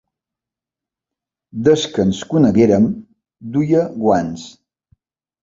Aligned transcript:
Des 1.67 1.83
que 1.97 2.05
ens 2.07 2.23
coneguérem 2.33 2.89
duia 3.59 3.85
guants. 4.01 4.49